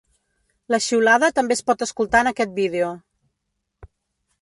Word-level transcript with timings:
La 0.75 0.79
xiulada 0.85 1.29
també 1.41 1.57
es 1.59 1.63
pot 1.69 1.85
escoltar 1.89 2.25
en 2.25 2.33
aquest 2.33 2.59
vídeo. 2.59 2.91